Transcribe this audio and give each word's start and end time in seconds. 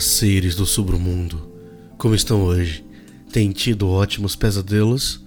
Seres 0.00 0.54
do 0.54 0.66
submundo. 0.66 1.50
Como 1.96 2.14
estão 2.14 2.42
hoje? 2.42 2.84
Tem 3.32 3.50
tido 3.50 3.88
ótimos 3.88 4.36
pesadelos? 4.36 5.24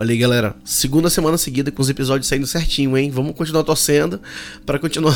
Olha 0.00 0.12
aí, 0.12 0.16
galera, 0.16 0.54
segunda 0.64 1.10
semana 1.10 1.36
seguida 1.36 1.72
com 1.72 1.82
os 1.82 1.90
episódios 1.90 2.28
saindo 2.28 2.46
certinho, 2.46 2.96
hein? 2.96 3.10
Vamos 3.10 3.34
continuar 3.34 3.64
torcendo 3.64 4.20
para 4.64 4.78
continuar 4.78 5.12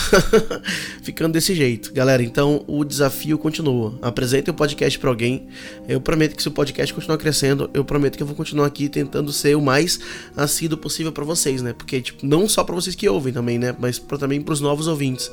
ficando 1.04 1.32
desse 1.32 1.54
jeito. 1.54 1.92
Galera, 1.92 2.20
então 2.20 2.64
o 2.66 2.84
desafio 2.84 3.38
continua. 3.38 3.96
Apresentem 4.02 4.50
o 4.50 4.56
podcast 4.56 4.98
para 4.98 5.08
alguém. 5.08 5.46
Eu 5.86 6.00
prometo 6.00 6.34
que 6.34 6.42
se 6.42 6.48
o 6.48 6.50
podcast 6.50 6.92
continuar 6.92 7.16
crescendo, 7.18 7.70
eu 7.72 7.84
prometo 7.84 8.16
que 8.16 8.24
eu 8.24 8.26
vou 8.26 8.34
continuar 8.34 8.66
aqui 8.66 8.88
tentando 8.88 9.32
ser 9.32 9.56
o 9.56 9.62
mais 9.62 10.00
assíduo 10.36 10.76
possível 10.76 11.12
para 11.12 11.24
vocês, 11.24 11.62
né? 11.62 11.72
Porque 11.72 12.00
tipo, 12.00 12.26
não 12.26 12.48
só 12.48 12.64
para 12.64 12.74
vocês 12.74 12.96
que 12.96 13.08
ouvem 13.08 13.32
também, 13.32 13.60
né, 13.60 13.76
mas 13.78 14.00
também 14.00 14.42
para 14.42 14.52
os 14.52 14.60
novos 14.60 14.88
ouvintes. 14.88 15.30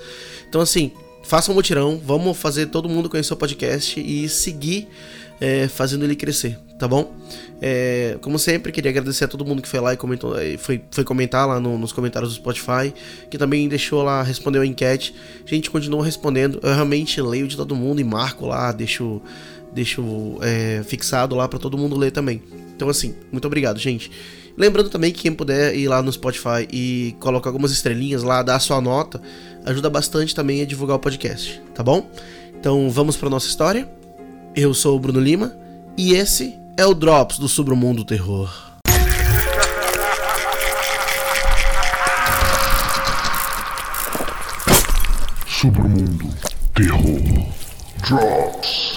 Então 0.47 0.61
assim, 0.61 0.91
faça 1.23 1.51
um 1.51 1.55
mutirão, 1.55 1.99
vamos 2.03 2.37
fazer 2.37 2.67
todo 2.67 2.89
mundo 2.89 3.09
conhecer 3.09 3.33
o 3.33 3.37
podcast 3.37 3.99
e 3.99 4.27
seguir 4.27 4.87
é, 5.39 5.67
fazendo 5.67 6.03
ele 6.03 6.15
crescer, 6.15 6.59
tá 6.77 6.87
bom? 6.87 7.13
É, 7.61 8.17
como 8.21 8.37
sempre, 8.37 8.71
queria 8.71 8.91
agradecer 8.91 9.25
a 9.25 9.27
todo 9.27 9.45
mundo 9.45 9.61
que 9.61 9.67
foi 9.67 9.79
lá 9.79 9.93
e 9.93 9.97
comentou, 9.97 10.35
foi, 10.57 10.81
foi 10.91 11.03
comentar 11.03 11.47
lá 11.47 11.59
no, 11.59 11.77
nos 11.77 11.91
comentários 11.91 12.31
do 12.31 12.35
Spotify, 12.35 12.93
que 13.29 13.37
também 13.37 13.67
deixou 13.67 14.03
lá, 14.03 14.21
respondeu 14.21 14.61
a 14.61 14.65
enquete. 14.65 15.13
A 15.45 15.49
gente 15.49 15.69
continua 15.69 16.03
respondendo, 16.03 16.59
eu 16.61 16.73
realmente 16.73 17.21
leio 17.21 17.47
de 17.47 17.55
todo 17.55 17.75
mundo 17.75 18.01
e 18.01 18.03
marco 18.03 18.45
lá, 18.45 18.71
deixo, 18.71 19.21
deixo 19.73 20.37
é, 20.41 20.83
fixado 20.83 21.35
lá 21.35 21.47
para 21.47 21.59
todo 21.59 21.77
mundo 21.77 21.97
ler 21.97 22.11
também. 22.11 22.41
Então, 22.75 22.89
assim, 22.89 23.15
muito 23.31 23.45
obrigado, 23.45 23.79
gente. 23.79 24.11
Lembrando 24.57 24.89
também 24.89 25.13
que 25.13 25.21
quem 25.21 25.33
puder 25.33 25.73
ir 25.73 25.87
lá 25.87 26.01
no 26.01 26.11
Spotify 26.11 26.67
e 26.69 27.15
colocar 27.21 27.49
algumas 27.49 27.71
estrelinhas 27.71 28.23
lá, 28.23 28.43
dar 28.43 28.55
a 28.55 28.59
sua 28.59 28.81
nota, 28.81 29.21
ajuda 29.69 29.89
bastante 29.89 30.33
também 30.33 30.61
a 30.61 30.65
divulgar 30.65 30.97
o 30.97 30.99
podcast, 30.99 31.61
tá 31.73 31.83
bom? 31.83 32.09
Então 32.59 32.89
vamos 32.89 33.15
para 33.15 33.29
nossa 33.29 33.47
história. 33.47 33.89
Eu 34.55 34.73
sou 34.73 34.97
o 34.97 34.99
Bruno 34.99 35.19
Lima 35.19 35.55
e 35.97 36.13
esse 36.13 36.57
é 36.75 36.85
o 36.85 36.93
Drops 36.93 37.37
do 37.37 37.47
Submundo 37.47 38.03
Terror. 38.03 38.49
Submundo 45.47 46.29
Terror 46.73 47.53
Drops. 48.07 48.88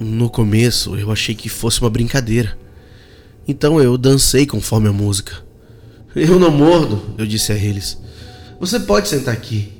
No 0.00 0.30
começo 0.30 0.96
eu 0.96 1.12
achei 1.12 1.34
que 1.34 1.50
fosse 1.50 1.82
uma 1.82 1.90
brincadeira. 1.90 2.56
Então 3.46 3.78
eu 3.78 3.98
dancei 3.98 4.46
conforme 4.46 4.88
a 4.88 4.92
música. 4.92 5.44
Eu 6.16 6.40
não 6.40 6.50
mordo, 6.50 7.14
eu 7.18 7.26
disse 7.26 7.52
a 7.52 7.54
eles. 7.54 7.98
Você 8.58 8.80
pode 8.80 9.08
sentar 9.08 9.34
aqui. 9.34 9.70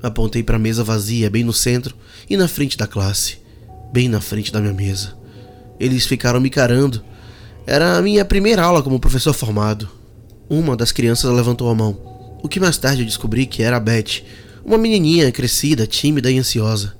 Apontei 0.00 0.44
para 0.44 0.54
a 0.54 0.60
mesa 0.60 0.84
vazia, 0.84 1.28
bem 1.28 1.42
no 1.42 1.52
centro 1.52 1.96
e 2.30 2.36
na 2.36 2.46
frente 2.46 2.78
da 2.78 2.86
classe, 2.86 3.38
bem 3.92 4.08
na 4.08 4.20
frente 4.20 4.52
da 4.52 4.60
minha 4.60 4.72
mesa. 4.72 5.16
Eles 5.80 6.06
ficaram 6.06 6.40
me 6.40 6.50
carando. 6.50 7.02
Era 7.66 7.96
a 7.96 8.02
minha 8.02 8.24
primeira 8.24 8.62
aula 8.62 8.80
como 8.80 9.00
professor 9.00 9.32
formado. 9.32 9.88
Uma 10.48 10.76
das 10.76 10.92
crianças 10.92 11.32
levantou 11.32 11.68
a 11.68 11.74
mão, 11.74 11.98
o 12.44 12.48
que 12.48 12.60
mais 12.60 12.78
tarde 12.78 13.02
eu 13.02 13.06
descobri 13.06 13.44
que 13.44 13.62
era 13.62 13.78
a 13.78 13.80
Beth, 13.80 14.22
uma 14.64 14.78
menininha 14.78 15.32
crescida, 15.32 15.84
tímida 15.84 16.30
e 16.30 16.38
ansiosa. 16.38 16.94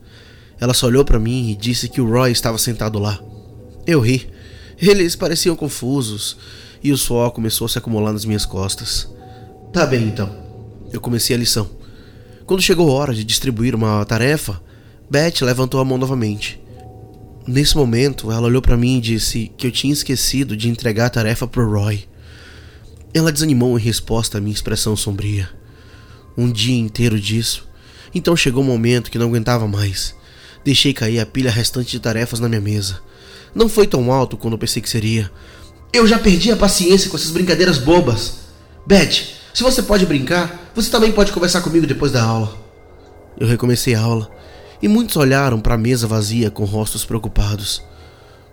Ela 0.65 0.73
só 0.73 0.87
olhou 0.87 1.05
para 1.05 1.19
mim 1.19 1.51
e 1.51 1.55
disse 1.55 1.91
que 1.91 2.01
o 2.01 2.11
Roy 2.11 2.33
estava 2.33 2.57
sentado 2.57 2.99
lá. 2.99 3.21
Eu 3.87 4.01
ri. 4.01 4.31
Eles 4.81 5.15
pareciam 5.15 5.55
confusos 5.55 6.39
e 6.83 6.91
o 6.91 6.97
suor 6.97 7.33
começou 7.33 7.67
a 7.67 7.69
se 7.69 7.77
acumular 7.77 8.15
nas 8.15 8.25
minhas 8.25 8.47
costas. 8.47 9.07
Tá 9.75 9.85
bem 9.85 10.05
então. 10.05 10.35
Eu 10.91 11.03
comecei 11.03 11.37
a 11.37 11.39
lição. 11.39 11.69
Quando 12.47 12.63
chegou 12.63 12.89
a 12.89 12.95
hora 12.95 13.13
de 13.13 13.25
distribuir 13.25 13.75
uma 13.75 14.03
tarefa, 14.07 14.59
Beth 15.11 15.43
levantou 15.43 15.83
a 15.83 15.85
mão 15.85 15.99
novamente. 15.99 16.59
Nesse 17.47 17.77
momento, 17.77 18.33
ela 18.33 18.47
olhou 18.47 18.63
para 18.63 18.75
mim 18.75 18.97
e 18.97 19.03
disse 19.03 19.53
que 19.59 19.67
eu 19.67 19.71
tinha 19.71 19.93
esquecido 19.93 20.57
de 20.57 20.71
entregar 20.71 21.05
a 21.05 21.11
tarefa 21.11 21.47
pro 21.47 21.71
Roy. 21.71 22.09
Ela 23.13 23.31
desanimou 23.31 23.79
em 23.79 23.83
resposta 23.83 24.39
à 24.39 24.41
minha 24.41 24.55
expressão 24.55 24.97
sombria. 24.97 25.47
Um 26.39 26.51
dia 26.51 26.79
inteiro 26.79 27.21
disso. 27.21 27.69
Então 28.15 28.35
chegou 28.35 28.63
o 28.63 28.67
um 28.67 28.71
momento 28.71 29.11
que 29.11 29.19
não 29.19 29.29
aguentava 29.29 29.69
mais. 29.69 30.15
Deixei 30.65 30.95
cair 30.95 31.21
a 31.21 31.27
pilha 31.27 31.51
restante 31.51 31.91
de 31.91 32.01
tarefas 32.01 32.41
na 32.41 32.49
minha 32.49 32.61
mesa. 32.61 33.01
Não 33.55 33.69
foi 33.69 33.87
tão 33.87 34.11
alto 34.11 34.37
quando 34.37 34.55
eu 34.55 34.59
pensei 34.59 34.81
que 34.81 34.89
seria. 34.89 35.31
Eu 35.93 36.07
já 36.07 36.19
perdi 36.19 36.51
a 36.51 36.57
paciência 36.57 37.11
com 37.11 37.17
essas 37.17 37.31
brincadeiras 37.31 37.79
bobas. 37.79 38.39
Beth, 38.87 39.13
se 39.53 39.63
você 39.63 39.83
pode 39.83 40.07
brincar, 40.07 40.73
você 40.75 40.91
também 40.91 41.13
pode 41.13 41.33
conversar 41.33 41.61
comigo 41.61 41.87
depois 41.87 42.11
da 42.11 42.23
aula. 42.23 42.57
Eu 43.39 43.47
recomecei 43.47 43.95
a 43.95 44.01
aula 44.01 44.31
e 44.83 44.89
muitos 44.89 45.17
olharam 45.17 45.61
para 45.61 45.75
a 45.75 45.79
mesa 45.79 46.07
vazia 46.07 46.51
com 46.51 46.65
rostos 46.65 47.05
preocupados. 47.05 47.83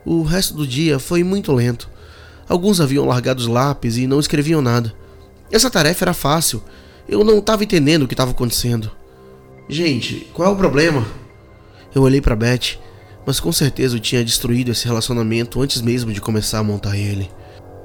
O 0.06 0.22
resto 0.24 0.54
do 0.54 0.68
dia 0.68 1.00
foi 1.00 1.24
muito 1.24 1.52
lento. 1.52 1.90
Alguns 2.48 2.82
haviam 2.82 3.06
largado 3.06 3.40
os 3.40 3.48
lápis 3.48 3.98
e 3.98 4.06
não 4.06 4.20
escreviam 4.20 4.62
nada. 4.62 4.94
Essa 5.52 5.70
tarefa 5.70 6.04
era 6.04 6.14
fácil. 6.14 6.62
Eu 7.08 7.24
não 7.24 7.40
estava 7.40 7.64
entendendo 7.64 8.04
o 8.04 8.08
que 8.08 8.14
estava 8.14 8.32
acontecendo. 8.32 8.92
Gente, 9.70 10.28
qual 10.34 10.50
é 10.50 10.52
o 10.52 10.58
problema? 10.58 11.06
Eu 11.94 12.04
olhei 12.04 12.22
para 12.22 12.36
Beth, 12.36 12.78
mas 13.26 13.40
com 13.40 13.52
certeza 13.52 13.98
eu 13.98 14.00
tinha 14.00 14.24
destruído 14.24 14.72
esse 14.72 14.86
relacionamento 14.86 15.62
antes 15.62 15.82
mesmo 15.82 16.14
de 16.14 16.22
começar 16.22 16.60
a 16.60 16.64
montar 16.64 16.98
ele. 16.98 17.30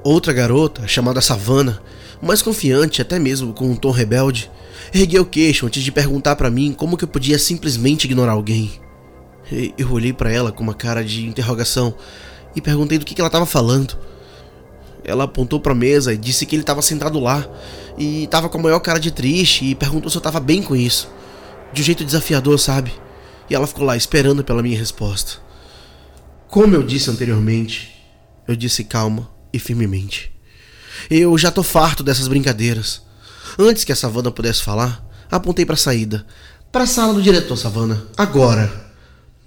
Outra 0.03 0.31
garota, 0.31 0.87
chamada 0.87 1.19
Savannah, 1.19 1.79
mais 2.21 2.41
confiante 2.41 3.01
até 3.01 3.19
mesmo 3.19 3.53
com 3.53 3.69
um 3.69 3.75
tom 3.75 3.91
rebelde, 3.91 4.49
ergueu 4.93 5.23
o 5.23 5.25
queixo 5.25 5.65
antes 5.65 5.83
de 5.83 5.91
perguntar 5.91 6.37
para 6.37 6.49
mim 6.49 6.73
como 6.73 6.95
que 6.95 7.03
eu 7.03 7.07
podia 7.07 7.37
simplesmente 7.37 8.05
ignorar 8.05 8.31
alguém. 8.31 8.71
Eu 9.77 9.91
olhei 9.91 10.13
para 10.13 10.31
ela 10.31 10.51
com 10.51 10.63
uma 10.63 10.73
cara 10.73 11.03
de 11.03 11.25
interrogação 11.25 11.93
e 12.55 12.61
perguntei 12.61 12.97
do 12.97 13.05
que, 13.05 13.13
que 13.13 13.21
ela 13.21 13.27
estava 13.27 13.45
falando. 13.45 13.97
Ela 15.03 15.25
apontou 15.25 15.59
para 15.59 15.73
a 15.73 15.75
mesa 15.75 16.13
e 16.13 16.17
disse 16.17 16.45
que 16.45 16.55
ele 16.55 16.63
estava 16.63 16.81
sentado 16.81 17.19
lá 17.19 17.45
e 17.97 18.23
estava 18.23 18.47
com 18.49 18.57
a 18.57 18.61
maior 18.61 18.79
cara 18.79 18.99
de 18.99 19.11
triste 19.11 19.65
e 19.65 19.75
perguntou 19.75 20.09
se 20.09 20.17
eu 20.17 20.19
estava 20.19 20.39
bem 20.39 20.61
com 20.61 20.75
isso. 20.75 21.09
De 21.73 21.81
um 21.81 21.85
jeito 21.85 22.03
desafiador, 22.03 22.57
sabe? 22.57 22.91
E 23.49 23.55
ela 23.55 23.67
ficou 23.67 23.85
lá 23.85 23.95
esperando 23.95 24.43
pela 24.43 24.63
minha 24.63 24.77
resposta. 24.77 25.39
Como 26.47 26.75
eu 26.75 26.83
disse 26.83 27.09
anteriormente, 27.09 27.93
eu 28.47 28.55
disse 28.55 28.83
calma 28.83 29.29
e 29.51 29.59
firmemente. 29.59 30.31
Eu 31.09 31.37
já 31.37 31.51
tô 31.51 31.61
farto 31.63 32.03
dessas 32.03 32.27
brincadeiras. 32.27 33.01
Antes 33.59 33.83
que 33.83 33.91
a 33.91 33.95
Savana 33.95 34.31
pudesse 34.31 34.63
falar, 34.63 35.05
apontei 35.29 35.65
para 35.65 35.75
a 35.75 35.77
saída. 35.77 36.25
Para 36.71 36.83
a 36.83 36.87
sala 36.87 37.13
do 37.13 37.21
diretor, 37.21 37.57
Savana. 37.57 38.05
Agora. 38.15 38.87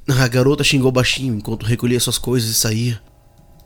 A 0.09 0.27
garota 0.27 0.65
xingou 0.65 0.91
baixinho 0.91 1.35
enquanto 1.35 1.65
recolhia 1.65 2.01
suas 2.01 2.19
coisas 2.19 2.51
e 2.51 2.55
saía. 2.55 3.01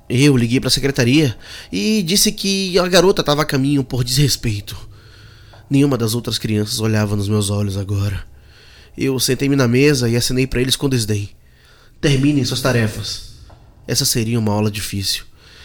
Eu 0.08 0.36
liguei 0.36 0.60
para 0.60 0.68
a 0.68 0.70
secretaria 0.70 1.36
e 1.72 2.02
disse 2.02 2.30
que 2.30 2.78
a 2.78 2.86
garota 2.86 3.22
estava 3.22 3.42
a 3.42 3.46
caminho 3.46 3.82
por 3.82 4.04
desrespeito. 4.04 4.76
Nenhuma 5.70 5.96
das 5.96 6.14
outras 6.14 6.36
crianças 6.36 6.78
olhava 6.78 7.16
nos 7.16 7.28
meus 7.28 7.48
olhos 7.48 7.78
agora. 7.78 8.26
Eu 8.96 9.18
sentei-me 9.18 9.56
na 9.56 9.66
mesa 9.66 10.08
e 10.08 10.16
assinei 10.16 10.46
para 10.46 10.60
eles 10.60 10.76
com 10.76 10.88
desdém. 10.88 11.30
Terminem 12.00 12.44
suas 12.44 12.60
tarefas. 12.60 13.34
Essa 13.86 14.04
seria 14.04 14.38
uma 14.38 14.52
aula 14.52 14.70
difícil. 14.70 15.24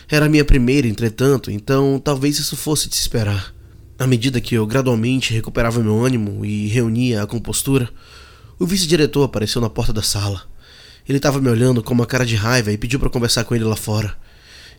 Era 0.09 0.25
a 0.25 0.29
minha 0.29 0.43
primeira, 0.43 0.87
entretanto, 0.87 1.51
então 1.51 2.01
talvez 2.03 2.39
isso 2.39 2.57
fosse 2.57 2.89
de 2.89 2.95
se 2.95 3.01
esperar. 3.01 3.53
À 3.99 4.07
medida 4.07 4.41
que 4.41 4.55
eu 4.55 4.65
gradualmente 4.65 5.33
recuperava 5.33 5.83
meu 5.83 6.03
ânimo 6.03 6.43
e 6.43 6.67
reunia 6.67 7.21
a 7.21 7.27
compostura, 7.27 7.89
o 8.57 8.65
vice-diretor 8.65 9.23
apareceu 9.23 9.61
na 9.61 9.69
porta 9.69 9.93
da 9.93 10.01
sala. 10.01 10.43
Ele 11.07 11.17
estava 11.17 11.39
me 11.39 11.49
olhando 11.49 11.83
com 11.83 11.93
uma 11.93 12.05
cara 12.05 12.25
de 12.25 12.35
raiva 12.35 12.71
e 12.71 12.77
pediu 12.77 12.99
para 12.99 13.09
conversar 13.09 13.43
com 13.43 13.53
ele 13.53 13.63
lá 13.63 13.75
fora. 13.75 14.17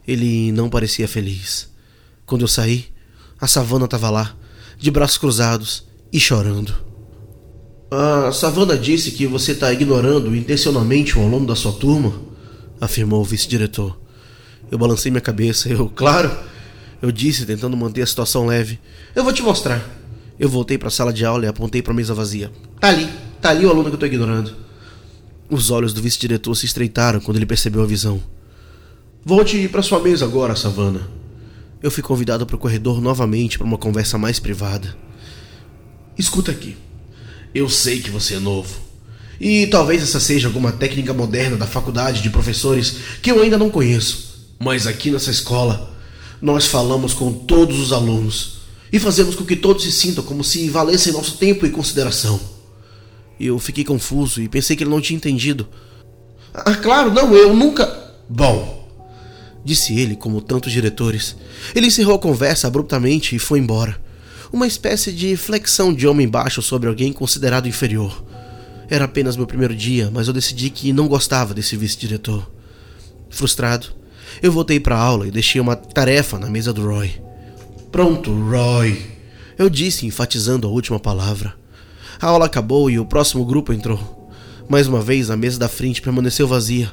Ele 0.07 0.51
não 0.53 0.69
parecia 0.69 1.07
feliz. 1.07 1.69
Quando 2.27 2.43
eu 2.43 2.49
saí, 2.49 2.87
a 3.41 3.47
savana 3.47 3.85
estava 3.85 4.11
lá, 4.11 4.35
de 4.79 4.91
braços 4.91 5.19
cruzados 5.19 5.87
e 6.13 6.19
chorando. 6.19 6.90
A 7.91 8.31
Savana 8.31 8.79
disse 8.79 9.11
que 9.11 9.27
você 9.27 9.51
está 9.51 9.73
ignorando 9.73 10.37
intencionalmente 10.37 11.19
o 11.19 11.23
aluno 11.23 11.45
da 11.45 11.57
sua 11.57 11.73
turma, 11.73 12.13
afirmou 12.81 13.21
o 13.21 13.25
vice-diretor. 13.25 13.99
Eu 14.71 14.79
balancei 14.79 15.11
minha 15.11 15.21
cabeça. 15.21 15.69
Eu, 15.69 15.89
claro, 15.95 16.31
eu 17.03 17.11
disse, 17.11 17.45
tentando 17.45 17.77
manter 17.77 18.03
a 18.03 18.07
situação 18.07 18.47
leve. 18.47 18.79
Eu 19.13 19.25
vou 19.25 19.33
te 19.33 19.43
mostrar. 19.43 19.85
Eu 20.39 20.49
voltei 20.49 20.79
para 20.79 20.87
a 20.87 20.91
sala 20.91 21.13
de 21.13 21.25
aula 21.25 21.45
e 21.45 21.49
apontei 21.49 21.83
para 21.83 21.93
a 21.93 21.97
mesa 21.97 22.15
vazia. 22.15 22.53
Tá 22.79 22.89
ali, 22.89 23.09
tá 23.41 23.51
ali 23.51 23.67
o 23.67 23.71
aluno 23.71 23.87
que 23.87 23.91
eu 23.91 23.95
estou 23.95 24.07
ignorando. 24.07 24.55
Os 25.51 25.69
olhos 25.71 25.93
do 25.93 26.01
vice-diretor 26.01 26.55
se 26.55 26.67
estreitaram 26.67 27.19
quando 27.19 27.39
ele 27.39 27.47
percebeu 27.47 27.83
a 27.83 27.87
visão. 27.87 28.23
Volte 29.25 29.67
para 29.69 29.83
sua 29.83 29.99
mesa 29.99 30.25
agora, 30.25 30.55
Savana. 30.55 31.11
Eu 31.83 31.91
fui 31.91 32.05
convidado 32.05 32.47
para 32.47 32.55
o 32.55 32.59
corredor 32.59 33.01
novamente 33.01 33.59
para 33.59 33.67
uma 33.67 33.77
conversa 33.77 34.17
mais 34.17 34.39
privada. 34.39 34.97
Escuta 36.17 36.53
aqui. 36.53 36.77
Eu 37.55 37.69
sei 37.69 38.01
que 38.01 38.11
você 38.11 38.35
é 38.35 38.39
novo. 38.39 38.91
E 39.41 39.67
talvez 39.69 40.03
essa 40.03 40.21
seja 40.21 40.49
alguma 40.49 40.71
técnica 40.71 41.15
moderna 41.15 41.57
da 41.57 41.67
faculdade 41.67 42.23
de 42.23 42.31
professores 42.31 42.97
que 43.23 43.31
eu 43.31 43.41
ainda 43.43 43.57
não 43.57 43.71
conheço. 43.71 44.49
Mas 44.59 44.87
aqui 44.87 45.11
nessa 45.11 45.31
escola, 45.31 45.91
nós 46.43 46.67
falamos 46.67 47.15
com 47.15 47.33
todos 47.33 47.79
os 47.81 47.93
alunos 47.93 48.61
e 48.93 48.99
fazemos 48.99 49.35
com 49.35 49.45
que 49.45 49.57
todos 49.57 49.85
se 49.85 49.93
sintam 49.93 50.23
como 50.23 50.45
se 50.45 50.69
valessem 50.69 51.13
nosso 51.13 51.39
tempo 51.39 51.65
e 51.65 51.71
consideração. 51.71 52.39
Eu 53.39 53.59
fiquei 53.59 53.85
confuso 53.85 54.43
e 54.43 54.49
pensei 54.49 54.77
que 54.77 54.83
ele 54.83 54.91
não 54.91 55.01
tinha 55.01 55.17
entendido. 55.17 55.67
Ah, 56.53 56.75
claro, 56.75 57.11
não, 57.11 57.35
eu 57.35 57.55
nunca. 57.55 58.13
Bom, 58.29 58.87
disse 59.65 59.99
ele, 59.99 60.17
como 60.17 60.43
tantos 60.43 60.71
diretores. 60.71 61.37
Ele 61.75 61.87
encerrou 61.87 62.17
a 62.17 62.19
conversa 62.19 62.67
abruptamente 62.67 63.35
e 63.35 63.39
foi 63.39 63.59
embora. 63.59 63.99
Uma 64.53 64.67
espécie 64.67 65.13
de 65.13 65.37
flexão 65.37 65.95
de 65.95 66.09
homem 66.09 66.29
baixo 66.29 66.61
sobre 66.61 66.89
alguém 66.89 67.13
considerado 67.13 67.69
inferior. 67.69 68.25
Era 68.89 69.05
apenas 69.05 69.37
meu 69.37 69.47
primeiro 69.47 69.77
dia, 69.77 70.11
mas 70.13 70.27
eu 70.27 70.35
decidi 70.35 70.71
que 70.71 70.93
não 70.93 71.07
gostava 71.07 71.55
desse 71.55 71.77
vice-diretor. 71.77 72.51
Frustrado, 73.29 73.87
eu 74.43 74.51
voltei 74.51 74.81
para 74.81 74.97
a 74.97 75.01
aula 75.01 75.29
e 75.29 75.31
deixei 75.31 75.61
uma 75.61 75.77
tarefa 75.77 76.37
na 76.37 76.51
mesa 76.51 76.73
do 76.73 76.85
Roy. 76.85 77.23
Pronto, 77.93 78.33
Roy, 78.33 79.01
eu 79.57 79.71
disse, 79.71 80.05
enfatizando 80.05 80.67
a 80.67 80.71
última 80.71 80.99
palavra. 80.99 81.55
A 82.21 82.27
aula 82.27 82.47
acabou 82.47 82.91
e 82.91 82.99
o 82.99 83.07
próximo 83.07 83.45
grupo 83.45 83.73
entrou. 83.73 84.33
Mais 84.69 84.89
uma 84.89 85.01
vez, 85.01 85.31
a 85.31 85.37
mesa 85.37 85.61
da 85.61 85.69
frente 85.69 86.03
permaneceu 86.03 86.49
vazia. 86.49 86.93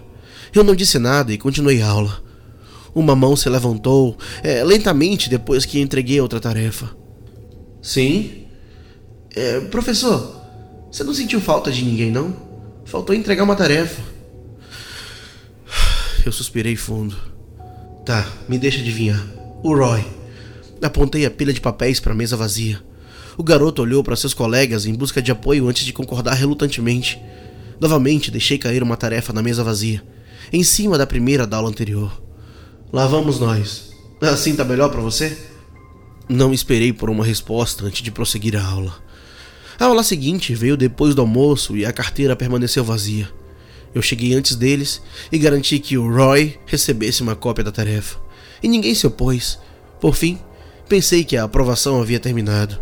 Eu 0.53 0.63
não 0.63 0.75
disse 0.75 0.99
nada 0.99 1.33
e 1.33 1.39
continuei 1.39 1.81
a 1.81 1.87
aula. 1.87 2.21
Uma 2.93 3.15
mão 3.15 3.35
se 3.35 3.49
levantou 3.49 4.15
é, 4.43 4.63
lentamente 4.63 5.27
depois 5.27 5.65
que 5.65 5.79
entreguei 5.79 6.21
outra 6.21 6.39
tarefa. 6.39 6.95
Sim? 7.87 8.43
É, 9.33 9.61
professor, 9.61 10.41
você 10.91 11.05
não 11.05 11.13
sentiu 11.13 11.39
falta 11.39 11.71
de 11.71 11.85
ninguém, 11.85 12.11
não? 12.11 12.35
Faltou 12.83 13.15
entregar 13.15 13.45
uma 13.45 13.55
tarefa. 13.55 14.01
Eu 16.25 16.33
suspirei 16.33 16.75
fundo. 16.75 17.15
Tá, 18.05 18.27
me 18.49 18.59
deixa 18.59 18.81
adivinhar. 18.81 19.25
O 19.63 19.73
Roy. 19.73 20.05
Apontei 20.81 21.25
a 21.25 21.31
pilha 21.31 21.53
de 21.53 21.61
papéis 21.61 21.97
para 22.01 22.11
a 22.11 22.15
mesa 22.15 22.35
vazia. 22.35 22.83
O 23.37 23.43
garoto 23.43 23.81
olhou 23.81 24.03
para 24.03 24.17
seus 24.17 24.33
colegas 24.33 24.85
em 24.85 24.93
busca 24.93 25.21
de 25.21 25.31
apoio 25.31 25.69
antes 25.69 25.85
de 25.85 25.93
concordar 25.93 26.33
relutantemente. 26.33 27.17
Novamente 27.79 28.29
deixei 28.29 28.57
cair 28.57 28.83
uma 28.83 28.97
tarefa 28.97 29.31
na 29.31 29.41
mesa 29.41 29.63
vazia, 29.63 30.03
em 30.51 30.61
cima 30.61 30.97
da 30.97 31.07
primeira 31.07 31.47
da 31.47 31.55
aula 31.55 31.69
anterior. 31.69 32.21
Lá 32.91 33.07
vamos 33.07 33.39
nós. 33.39 33.91
Assim 34.19 34.57
tá 34.57 34.65
melhor 34.65 34.89
para 34.89 34.99
você? 34.99 35.37
Não 36.29 36.53
esperei 36.53 36.91
por 36.91 37.09
uma 37.09 37.23
resposta 37.23 37.85
antes 37.85 38.01
de 38.01 38.11
prosseguir 38.11 38.57
a 38.57 38.65
aula. 38.65 38.93
A 39.79 39.85
aula 39.85 40.03
seguinte 40.03 40.53
veio 40.53 40.75
depois 40.75 41.15
do 41.15 41.21
almoço 41.21 41.77
e 41.77 41.85
a 41.85 41.93
carteira 41.93 42.35
permaneceu 42.35 42.83
vazia. 42.83 43.29
Eu 43.95 44.01
cheguei 44.01 44.33
antes 44.33 44.55
deles 44.55 45.01
e 45.31 45.37
garanti 45.37 45.79
que 45.79 45.97
o 45.97 46.13
Roy 46.13 46.59
recebesse 46.65 47.21
uma 47.21 47.35
cópia 47.35 47.63
da 47.63 47.71
tarefa. 47.71 48.19
E 48.61 48.67
ninguém 48.67 48.93
se 48.93 49.07
opôs. 49.07 49.57
Por 50.01 50.15
fim, 50.15 50.37
pensei 50.89 51.23
que 51.23 51.37
a 51.37 51.45
aprovação 51.45 52.01
havia 52.01 52.19
terminado. 52.19 52.77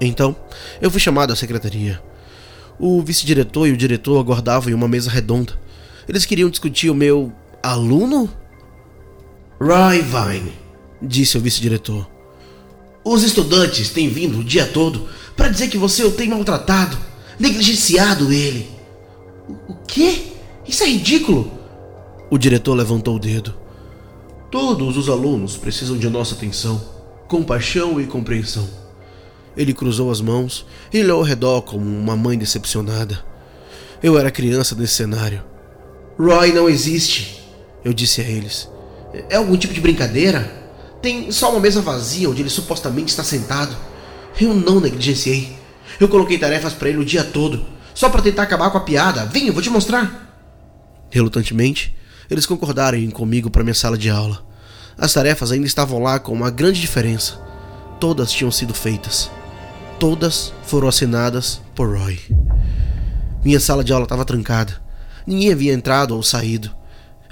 Então, 0.00 0.34
eu 0.80 0.90
fui 0.90 0.98
chamado 0.98 1.32
à 1.32 1.36
secretaria. 1.36 2.02
O 2.78 3.00
vice-diretor 3.00 3.68
e 3.68 3.72
o 3.72 3.76
diretor 3.76 4.18
aguardavam 4.18 4.70
em 4.70 4.74
uma 4.74 4.88
mesa 4.88 5.10
redonda. 5.10 5.52
Eles 6.08 6.26
queriam 6.26 6.50
discutir 6.50 6.90
o 6.90 6.94
meu 6.94 7.32
aluno? 7.62 8.28
Roy 9.60 10.02
Vine, 10.02 10.52
disse 11.00 11.38
o 11.38 11.40
vice-diretor. 11.40 12.09
Os 13.04 13.22
estudantes 13.22 13.90
têm 13.90 14.08
vindo 14.08 14.40
o 14.40 14.44
dia 14.44 14.66
todo 14.66 15.08
para 15.36 15.48
dizer 15.48 15.68
que 15.68 15.78
você 15.78 16.04
o 16.04 16.12
tem 16.12 16.28
maltratado, 16.28 16.98
negligenciado 17.38 18.32
ele. 18.32 18.68
O 19.68 19.74
quê? 19.86 20.22
Isso 20.66 20.82
é 20.82 20.86
ridículo! 20.86 21.50
O 22.30 22.36
diretor 22.36 22.74
levantou 22.74 23.16
o 23.16 23.18
dedo. 23.18 23.54
Todos 24.50 24.96
os 24.96 25.08
alunos 25.08 25.56
precisam 25.56 25.96
de 25.96 26.08
nossa 26.08 26.34
atenção, 26.34 26.80
compaixão 27.26 28.00
e 28.00 28.06
compreensão. 28.06 28.68
Ele 29.56 29.72
cruzou 29.72 30.10
as 30.10 30.20
mãos 30.20 30.66
e 30.92 31.00
olhou 31.00 31.18
ao 31.18 31.24
redor 31.24 31.62
como 31.62 31.84
uma 31.84 32.16
mãe 32.16 32.38
decepcionada. 32.38 33.24
Eu 34.02 34.18
era 34.18 34.30
criança 34.30 34.74
nesse 34.74 34.94
cenário. 34.94 35.42
Roy 36.18 36.52
não 36.52 36.68
existe, 36.68 37.42
eu 37.84 37.92
disse 37.92 38.20
a 38.20 38.24
eles. 38.24 38.68
É 39.28 39.36
algum 39.36 39.56
tipo 39.56 39.72
de 39.74 39.80
brincadeira? 39.80 40.59
Tem 41.02 41.32
só 41.32 41.50
uma 41.50 41.60
mesa 41.60 41.80
vazia 41.80 42.28
onde 42.28 42.42
ele 42.42 42.50
supostamente 42.50 43.08
está 43.08 43.24
sentado. 43.24 43.74
Eu 44.40 44.54
não 44.54 44.80
negligenciei. 44.80 45.56
Eu 45.98 46.08
coloquei 46.08 46.38
tarefas 46.38 46.72
para 46.72 46.88
ele 46.88 46.98
o 46.98 47.04
dia 47.04 47.24
todo, 47.24 47.66
só 47.94 48.08
para 48.08 48.22
tentar 48.22 48.44
acabar 48.44 48.70
com 48.70 48.78
a 48.78 48.82
piada. 48.82 49.26
Vem, 49.26 49.48
eu 49.48 49.52
vou 49.52 49.62
te 49.62 49.70
mostrar. 49.70 50.28
Relutantemente, 51.10 51.94
eles 52.30 52.46
concordaram 52.46 52.96
em 52.96 53.04
ir 53.04 53.12
comigo 53.12 53.50
para 53.50 53.64
minha 53.64 53.74
sala 53.74 53.98
de 53.98 54.08
aula. 54.08 54.42
As 54.96 55.12
tarefas 55.12 55.50
ainda 55.50 55.66
estavam 55.66 56.02
lá 56.02 56.18
com 56.18 56.32
uma 56.32 56.50
grande 56.50 56.80
diferença. 56.80 57.38
Todas 57.98 58.30
tinham 58.30 58.50
sido 58.50 58.72
feitas. 58.72 59.30
Todas 59.98 60.52
foram 60.64 60.88
assinadas 60.88 61.60
por 61.74 61.88
Roy. 61.98 62.18
Minha 63.44 63.58
sala 63.58 63.82
de 63.82 63.92
aula 63.92 64.04
estava 64.04 64.24
trancada. 64.24 64.80
Ninguém 65.26 65.52
havia 65.52 65.72
entrado 65.72 66.14
ou 66.14 66.22
saído. 66.22 66.70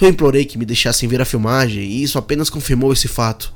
Eu 0.01 0.09
implorei 0.09 0.45
que 0.45 0.57
me 0.57 0.65
deixassem 0.65 1.09
ver 1.09 1.21
a 1.21 1.25
filmagem 1.25 1.83
e 1.83 2.03
isso 2.03 2.19
apenas 2.19 2.49
confirmou 2.49 2.93
esse 2.93 3.09
fato. 3.09 3.53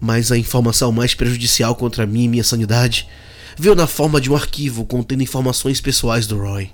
Mas 0.00 0.30
a 0.30 0.36
informação 0.36 0.92
mais 0.92 1.14
prejudicial 1.14 1.74
contra 1.74 2.06
mim 2.06 2.24
e 2.24 2.28
minha 2.28 2.44
sanidade 2.44 3.08
veio 3.56 3.74
na 3.74 3.86
forma 3.86 4.20
de 4.20 4.30
um 4.30 4.36
arquivo 4.36 4.84
contendo 4.84 5.22
informações 5.22 5.80
pessoais 5.80 6.26
do 6.26 6.38
Roy. 6.38 6.70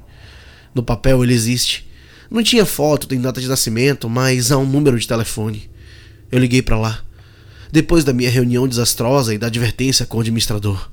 No 0.74 0.82
papel 0.82 1.22
ele 1.22 1.34
existe. 1.34 1.88
Não 2.30 2.42
tinha 2.42 2.66
foto 2.66 3.06
nem 3.10 3.20
data 3.20 3.40
de 3.40 3.48
nascimento, 3.48 4.08
mas 4.08 4.50
há 4.50 4.58
um 4.58 4.66
número 4.66 4.98
de 4.98 5.06
telefone. 5.06 5.70
Eu 6.30 6.38
liguei 6.38 6.60
para 6.60 6.78
lá. 6.78 7.00
Depois 7.70 8.04
da 8.04 8.12
minha 8.12 8.30
reunião 8.30 8.66
desastrosa 8.66 9.34
e 9.34 9.38
da 9.38 9.46
advertência 9.46 10.04
com 10.04 10.18
o 10.18 10.20
administrador. 10.20 10.90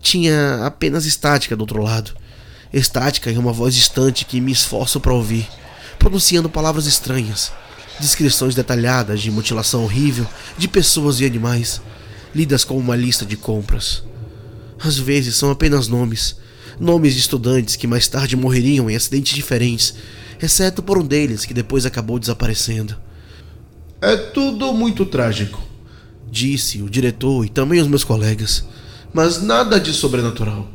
Tinha 0.00 0.64
apenas 0.64 1.04
estática 1.04 1.56
do 1.56 1.60
outro 1.62 1.82
lado. 1.82 2.12
Estática 2.72 3.30
e 3.30 3.36
uma 3.36 3.52
voz 3.52 3.74
distante 3.74 4.24
que 4.24 4.40
me 4.40 4.52
esforço 4.52 5.00
para 5.00 5.12
ouvir, 5.12 5.48
pronunciando 6.00 6.50
palavras 6.50 6.86
estranhas 6.86 7.52
descrições 8.00 8.54
detalhadas 8.54 9.20
de 9.20 9.30
mutilação 9.30 9.84
horrível 9.84 10.26
de 10.56 10.66
pessoas 10.66 11.20
e 11.20 11.26
animais, 11.26 11.80
lidas 12.34 12.64
como 12.64 12.80
uma 12.80 12.96
lista 12.96 13.26
de 13.26 13.36
compras. 13.36 14.02
Às 14.78 14.98
vezes 14.98 15.36
são 15.36 15.50
apenas 15.50 15.86
nomes, 15.86 16.36
nomes 16.80 17.12
de 17.12 17.20
estudantes 17.20 17.76
que 17.76 17.86
mais 17.86 18.08
tarde 18.08 18.36
morreriam 18.36 18.88
em 18.90 18.96
acidentes 18.96 19.34
diferentes, 19.34 19.94
exceto 20.40 20.82
por 20.82 20.98
um 20.98 21.06
deles 21.06 21.44
que 21.44 21.54
depois 21.54 21.84
acabou 21.84 22.18
desaparecendo. 22.18 22.96
É 24.00 24.16
tudo 24.16 24.72
muito 24.72 25.04
trágico, 25.04 25.62
disse 26.30 26.80
o 26.80 26.88
diretor 26.88 27.44
e 27.44 27.50
também 27.50 27.80
os 27.80 27.88
meus 27.88 28.02
colegas, 28.02 28.64
mas 29.12 29.42
nada 29.42 29.78
de 29.78 29.92
sobrenatural. 29.92 30.66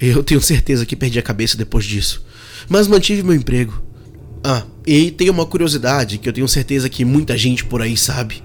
Eu 0.00 0.24
tenho 0.24 0.40
certeza 0.42 0.84
que 0.84 0.96
perdi 0.96 1.20
a 1.20 1.22
cabeça 1.22 1.56
depois 1.56 1.84
disso, 1.84 2.24
mas 2.68 2.88
mantive 2.88 3.22
meu 3.22 3.34
emprego. 3.34 3.93
Ah, 4.46 4.62
e 4.86 5.10
tem 5.10 5.30
uma 5.30 5.46
curiosidade 5.46 6.18
que 6.18 6.28
eu 6.28 6.32
tenho 6.32 6.46
certeza 6.46 6.90
que 6.90 7.02
muita 7.02 7.34
gente 7.34 7.64
por 7.64 7.80
aí 7.80 7.96
sabe. 7.96 8.42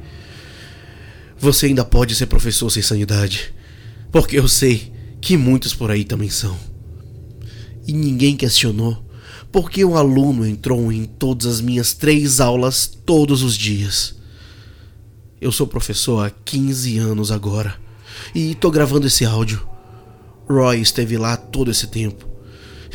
Você 1.38 1.66
ainda 1.66 1.84
pode 1.84 2.16
ser 2.16 2.28
professor 2.28 2.70
sem 2.70 2.82
sanidade. 2.82 3.54
Porque 4.10 4.40
eu 4.40 4.48
sei 4.48 4.94
que 5.20 5.36
muitos 5.36 5.74
por 5.76 5.92
aí 5.92 6.06
também 6.06 6.30
são. 6.30 6.58
E 7.86 7.92
ninguém 7.92 8.38
questionou 8.38 9.10
porque 9.52 9.84
um 9.84 9.98
aluno 9.98 10.48
entrou 10.48 10.90
em 10.90 11.06
todas 11.06 11.46
as 11.48 11.62
minhas 11.62 11.94
três 11.94 12.40
aulas 12.40 12.88
todos 12.88 13.44
os 13.44 13.58
dias. 13.58 14.16
Eu 15.42 15.52
sou 15.52 15.68
professor 15.68 16.26
há 16.26 16.30
15 16.30 16.98
anos 16.98 17.32
agora 17.32 17.76
e 18.34 18.56
tô 18.56 18.70
gravando 18.70 19.08
esse 19.08 19.26
áudio. 19.26 19.68
Roy 20.48 20.80
esteve 20.80 21.18
lá 21.18 21.36
todo 21.36 21.72
esse 21.72 21.88
tempo. 21.88 22.29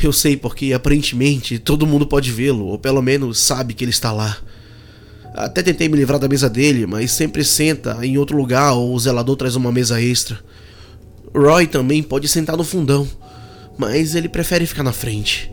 Eu 0.01 0.11
sei 0.11 0.35
porque 0.35 0.73
aparentemente 0.73 1.57
todo 1.57 1.87
mundo 1.87 2.05
pode 2.05 2.31
vê-lo, 2.31 2.65
ou 2.65 2.77
pelo 2.77 3.01
menos 3.01 3.39
sabe 3.39 3.73
que 3.73 3.83
ele 3.83 3.91
está 3.91 4.11
lá. 4.11 4.37
Até 5.33 5.61
tentei 5.61 5.89
me 5.89 5.97
livrar 5.97 6.19
da 6.19 6.27
mesa 6.27 6.49
dele, 6.49 6.85
mas 6.85 7.11
sempre 7.11 7.43
senta 7.43 8.05
em 8.05 8.17
outro 8.17 8.37
lugar 8.37 8.73
ou 8.73 8.93
o 8.93 8.99
zelador 8.99 9.35
traz 9.35 9.55
uma 9.55 9.71
mesa 9.71 10.01
extra. 10.01 10.39
Roy 11.33 11.67
também 11.67 12.01
pode 12.01 12.27
sentar 12.27 12.55
no 12.55 12.63
fundão, 12.63 13.07
mas 13.77 14.15
ele 14.15 14.29
prefere 14.29 14.65
ficar 14.65 14.83
na 14.83 14.93
frente. 14.93 15.51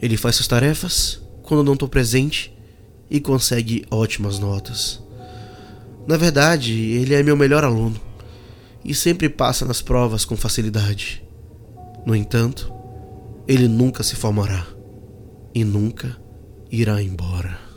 Ele 0.00 0.16
faz 0.16 0.36
suas 0.36 0.48
tarefas 0.48 1.20
quando 1.42 1.64
não 1.64 1.72
estou 1.74 1.88
presente 1.88 2.52
e 3.10 3.20
consegue 3.20 3.84
ótimas 3.90 4.38
notas. 4.38 5.02
Na 6.06 6.16
verdade, 6.16 6.72
ele 6.72 7.14
é 7.14 7.22
meu 7.22 7.36
melhor 7.36 7.64
aluno 7.64 8.00
e 8.84 8.94
sempre 8.94 9.28
passa 9.28 9.64
nas 9.64 9.82
provas 9.82 10.24
com 10.24 10.36
facilidade. 10.36 11.22
No 12.04 12.14
entanto, 12.14 12.72
ele 13.46 13.68
nunca 13.68 14.02
se 14.02 14.16
formará 14.16 14.66
e 15.54 15.64
nunca 15.64 16.16
irá 16.70 17.02
embora. 17.02 17.71